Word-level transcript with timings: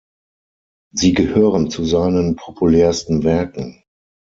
Sie 0.95 1.13
gehören 1.13 1.69
zu 1.69 1.85
seinen 1.85 2.35
populärsten 2.35 3.23
Werken. 3.23 3.83